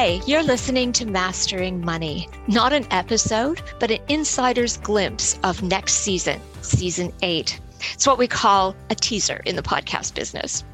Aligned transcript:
You're 0.00 0.42
listening 0.42 0.92
to 0.92 1.04
Mastering 1.04 1.84
Money, 1.84 2.26
not 2.48 2.72
an 2.72 2.86
episode, 2.90 3.60
but 3.78 3.90
an 3.90 3.98
insider's 4.08 4.78
glimpse 4.78 5.38
of 5.42 5.62
next 5.62 5.92
season, 5.96 6.40
season 6.62 7.12
eight. 7.20 7.60
It's 7.92 8.06
what 8.06 8.16
we 8.16 8.26
call 8.26 8.74
a 8.88 8.94
teaser 8.94 9.42
in 9.44 9.56
the 9.56 9.62
podcast 9.62 10.14
business. 10.14 10.64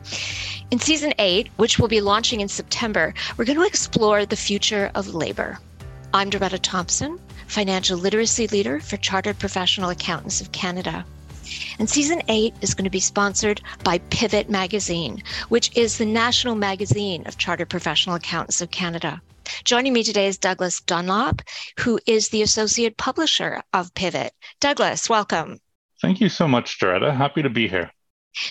In 0.70 0.78
season 0.78 1.12
eight, 1.18 1.48
which 1.56 1.76
will 1.76 1.88
be 1.88 2.00
launching 2.00 2.40
in 2.40 2.46
September, 2.46 3.14
we're 3.36 3.46
going 3.46 3.58
to 3.58 3.66
explore 3.66 4.24
the 4.24 4.36
future 4.36 4.92
of 4.94 5.12
labor. 5.12 5.58
I'm 6.14 6.30
Doretta 6.30 6.60
Thompson, 6.60 7.18
financial 7.48 7.98
literacy 7.98 8.46
leader 8.46 8.78
for 8.78 8.96
Chartered 8.96 9.40
Professional 9.40 9.90
Accountants 9.90 10.40
of 10.40 10.52
Canada. 10.52 11.04
And 11.78 11.88
season 11.88 12.22
eight 12.28 12.54
is 12.60 12.74
going 12.74 12.84
to 12.84 12.90
be 12.90 13.00
sponsored 13.00 13.60
by 13.84 13.98
Pivot 14.10 14.50
Magazine, 14.50 15.22
which 15.48 15.76
is 15.76 15.98
the 15.98 16.06
national 16.06 16.54
magazine 16.54 17.26
of 17.26 17.38
Chartered 17.38 17.68
Professional 17.68 18.16
Accountants 18.16 18.60
of 18.60 18.70
Canada. 18.70 19.20
Joining 19.64 19.92
me 19.92 20.02
today 20.02 20.26
is 20.26 20.38
Douglas 20.38 20.80
Dunlop, 20.80 21.42
who 21.78 22.00
is 22.06 22.28
the 22.28 22.42
associate 22.42 22.96
publisher 22.96 23.62
of 23.72 23.94
Pivot. 23.94 24.32
Douglas, 24.60 25.08
welcome. 25.08 25.60
Thank 26.02 26.20
you 26.20 26.28
so 26.28 26.48
much, 26.48 26.78
Doretta. 26.78 27.14
Happy 27.14 27.42
to 27.42 27.50
be 27.50 27.68
here. 27.68 27.90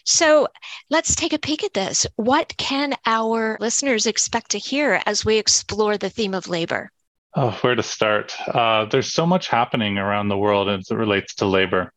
So 0.03 0.47
let's 0.89 1.15
take 1.15 1.33
a 1.33 1.39
peek 1.39 1.63
at 1.63 1.73
this. 1.73 2.07
What 2.15 2.55
can 2.57 2.95
our 3.05 3.57
listeners 3.59 4.07
expect 4.07 4.51
to 4.51 4.57
hear 4.57 5.01
as 5.05 5.23
we 5.23 5.37
explore 5.37 5.97
the 5.97 6.09
theme 6.09 6.33
of 6.33 6.47
labor? 6.47 6.91
Oh, 7.35 7.51
where 7.61 7.75
to 7.75 7.83
start? 7.83 8.33
Uh, 8.47 8.85
there's 8.85 9.13
so 9.13 9.25
much 9.25 9.47
happening 9.47 9.97
around 9.97 10.29
the 10.29 10.37
world 10.37 10.69
as 10.69 10.89
it 10.89 10.95
relates 10.95 11.35
to 11.35 11.45
labor. 11.45 11.91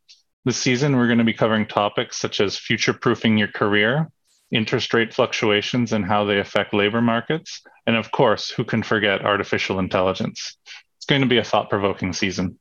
This 0.45 0.56
season, 0.56 0.97
we're 0.97 1.09
going 1.09 1.19
to 1.19 1.24
be 1.24 1.34
covering 1.34 1.66
topics 1.66 2.16
such 2.16 2.40
as 2.40 2.57
future 2.57 2.95
proofing 2.95 3.37
your 3.37 3.49
career, 3.49 4.09
interest 4.51 4.95
rate 4.95 5.13
fluctuations 5.13 5.93
and 5.93 6.04
how 6.04 6.24
they 6.24 6.38
affect 6.38 6.73
labor 6.73 7.02
markets, 7.02 7.60
and 7.87 7.96
of 7.96 8.10
course, 8.10 8.48
who 8.51 8.65
can 8.65 8.82
forget 8.82 9.24
artificial 9.24 9.79
intelligence? 9.79 10.57
It's 10.96 11.07
going 11.07 11.23
to 11.23 11.29
be 11.29 11.38
a 11.38 11.45
thought 11.45 11.71
provoking 11.71 12.13
season. 12.13 12.59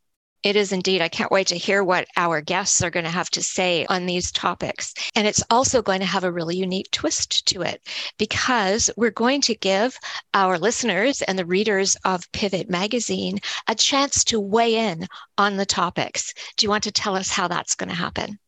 It 0.47 0.55
is 0.55 0.71
indeed. 0.71 1.01
I 1.01 1.09
can't 1.09 1.29
wait 1.29 1.47
to 1.47 1.57
hear 1.57 1.83
what 1.83 2.07
our 2.15 2.39
guests 2.39 2.81
are 2.81 2.89
going 2.89 3.03
to 3.03 3.11
have 3.11 3.29
to 3.31 3.43
say 3.43 3.85
on 3.87 4.05
these 4.05 4.31
topics. 4.31 4.93
And 5.13 5.27
it's 5.27 5.43
also 5.49 5.81
going 5.81 5.99
to 5.99 6.05
have 6.05 6.23
a 6.23 6.31
really 6.31 6.55
unique 6.55 6.89
twist 6.91 7.45
to 7.47 7.63
it 7.63 7.81
because 8.17 8.89
we're 8.95 9.11
going 9.11 9.41
to 9.41 9.55
give 9.55 9.99
our 10.33 10.57
listeners 10.57 11.21
and 11.21 11.37
the 11.37 11.45
readers 11.45 11.97
of 12.05 12.31
Pivot 12.31 12.69
Magazine 12.69 13.39
a 13.67 13.75
chance 13.75 14.23
to 14.23 14.39
weigh 14.39 14.75
in 14.75 15.07
on 15.37 15.57
the 15.57 15.65
topics. 15.65 16.33
Do 16.55 16.65
you 16.65 16.69
want 16.69 16.85
to 16.85 16.93
tell 16.93 17.17
us 17.17 17.29
how 17.29 17.49
that's 17.49 17.75
going 17.75 17.89
to 17.89 17.95
happen? 17.95 18.39